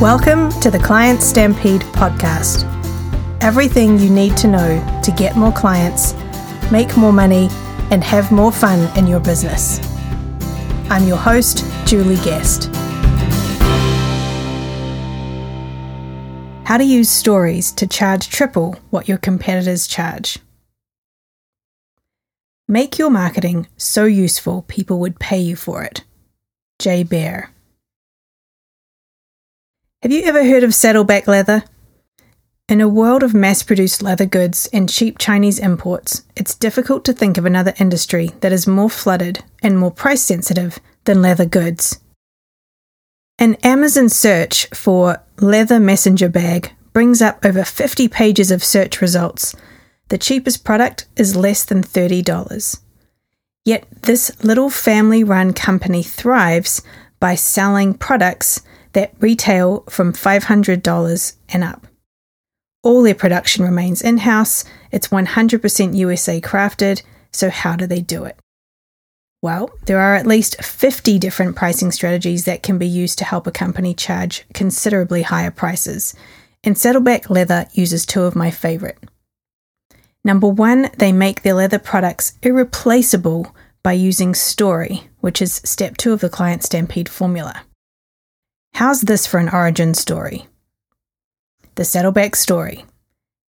[0.00, 2.64] Welcome to the Client Stampede podcast.
[3.42, 6.12] Everything you need to know to get more clients,
[6.70, 7.48] make more money,
[7.90, 9.80] and have more fun in your business.
[10.90, 12.66] I'm your host, Julie Guest.
[16.66, 20.40] How to use stories to charge triple what your competitors charge.
[22.68, 26.04] Make your marketing so useful people would pay you for it.
[26.78, 27.50] Jay Baer.
[30.06, 31.64] Have you ever heard of saddleback leather?
[32.68, 37.12] In a world of mass produced leather goods and cheap Chinese imports, it's difficult to
[37.12, 41.98] think of another industry that is more flooded and more price sensitive than leather goods.
[43.40, 49.56] An Amazon search for leather messenger bag brings up over 50 pages of search results.
[50.10, 52.80] The cheapest product is less than $30.
[53.64, 56.80] Yet this little family run company thrives
[57.18, 58.62] by selling products
[58.96, 61.86] that retail from $500 and up.
[62.82, 68.24] All their production remains in house, it's 100% USA crafted, so how do they do
[68.24, 68.38] it?
[69.42, 73.46] Well, there are at least 50 different pricing strategies that can be used to help
[73.46, 76.14] a company charge considerably higher prices,
[76.64, 78.98] and Saddleback Leather uses two of my favorite.
[80.24, 86.14] Number one, they make their leather products irreplaceable by using story, which is step two
[86.14, 87.62] of the client stampede formula.
[88.76, 90.48] How's this for an origin story?
[91.76, 92.84] The Saddleback Story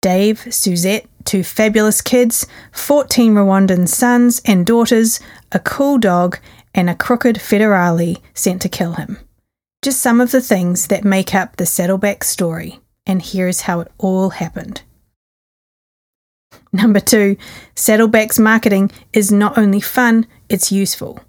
[0.00, 5.20] Dave, Suzette, two fabulous kids, 14 Rwandan sons and daughters,
[5.52, 6.40] a cool dog,
[6.74, 9.16] and a crooked federale sent to kill him.
[9.80, 13.92] Just some of the things that make up the Saddleback story, and here's how it
[13.98, 14.82] all happened.
[16.72, 17.36] Number two,
[17.76, 21.20] Saddleback's marketing is not only fun, it's useful.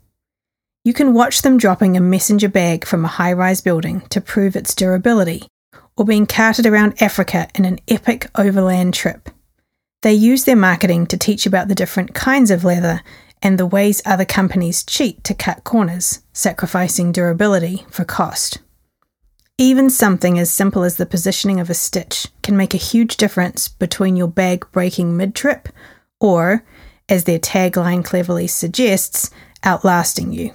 [0.86, 4.54] You can watch them dropping a messenger bag from a high rise building to prove
[4.54, 5.48] its durability,
[5.96, 9.30] or being carted around Africa in an epic overland trip.
[10.02, 13.02] They use their marketing to teach about the different kinds of leather
[13.42, 18.60] and the ways other companies cheat to cut corners, sacrificing durability for cost.
[19.58, 23.70] Even something as simple as the positioning of a stitch can make a huge difference
[23.70, 25.70] between your bag breaking mid trip
[26.20, 26.66] or,
[27.08, 29.30] as their tagline cleverly suggests,
[29.64, 30.54] outlasting you.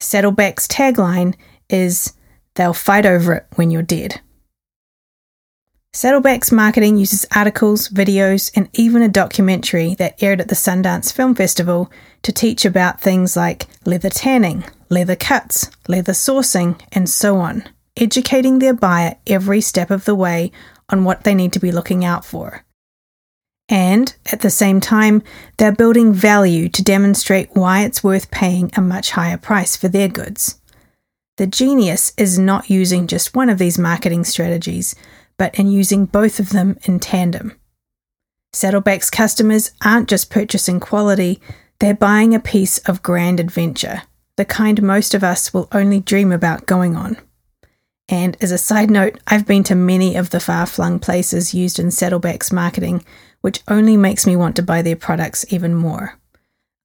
[0.00, 1.34] Saddleback's tagline
[1.68, 2.14] is
[2.54, 4.20] They'll fight over it when you're dead.
[5.92, 11.34] Saddleback's marketing uses articles, videos, and even a documentary that aired at the Sundance Film
[11.34, 11.90] Festival
[12.22, 17.64] to teach about things like leather tanning, leather cuts, leather sourcing, and so on,
[17.96, 20.52] educating their buyer every step of the way
[20.90, 22.64] on what they need to be looking out for.
[23.70, 25.22] And at the same time,
[25.56, 30.08] they're building value to demonstrate why it's worth paying a much higher price for their
[30.08, 30.60] goods.
[31.36, 34.96] The genius is not using just one of these marketing strategies,
[35.38, 37.58] but in using both of them in tandem.
[38.52, 41.40] Saddleback's customers aren't just purchasing quality,
[41.78, 44.02] they're buying a piece of grand adventure,
[44.36, 47.16] the kind most of us will only dream about going on.
[48.10, 51.78] And as a side note, I've been to many of the far flung places used
[51.78, 53.04] in Saddleback's marketing,
[53.40, 56.18] which only makes me want to buy their products even more.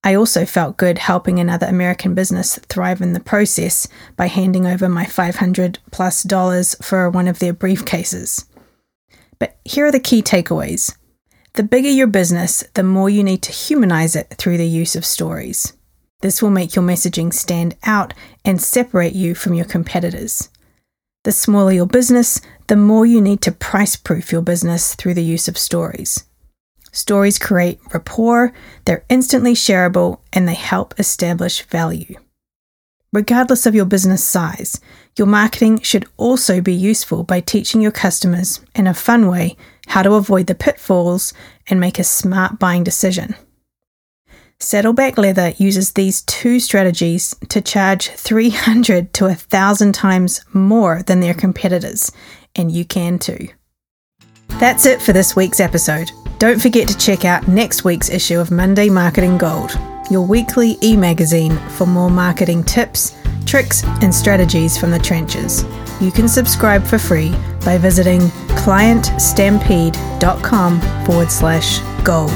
[0.04, 4.88] I also felt good helping another American business thrive in the process by handing over
[4.88, 8.46] my 500 plus dollars for one of their briefcases.
[9.40, 10.96] But here are the key takeaways.
[11.54, 15.04] The bigger your business, the more you need to humanize it through the use of
[15.04, 15.74] stories.
[16.22, 18.14] This will make your messaging stand out
[18.44, 20.50] and separate you from your competitors.
[21.26, 25.24] The smaller your business, the more you need to price proof your business through the
[25.24, 26.24] use of stories.
[26.92, 28.54] Stories create rapport,
[28.86, 32.14] they're instantly shareable, and they help establish value.
[33.12, 34.80] Regardless of your business size,
[35.18, 39.58] your marketing should also be useful by teaching your customers, in a fun way,
[39.88, 41.34] how to avoid the pitfalls
[41.68, 43.34] and make a smart buying decision.
[44.60, 51.34] Saddleback Leather uses these two strategies to charge 300 to 1,000 times more than their
[51.34, 52.10] competitors,
[52.56, 53.50] and you can too.
[54.60, 56.10] That's it for this week's episode.
[56.40, 59.78] Don't forget to check out next week's issue of Monday Marketing Gold,
[60.10, 63.14] your weekly e magazine for more marketing tips,
[63.46, 65.66] tricks, and strategies from the trenches.
[66.00, 67.36] You can subscribe for free
[67.66, 68.22] by visiting
[68.64, 72.32] clientstampede.com forward slash gold.